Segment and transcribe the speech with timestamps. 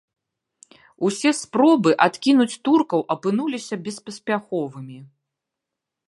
[1.09, 4.97] Усе спробы адкінуць туркаў апынуліся беспаспяховымі.